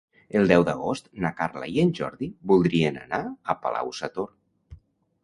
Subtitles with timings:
[0.37, 4.33] El deu d'agost na Carla i en Jordi voldrien anar a Palau-sator.